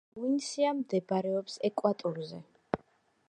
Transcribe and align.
პროვინცია 0.13 0.71
მდებარეობს 0.77 1.59
ეკვატორზე. 1.69 2.43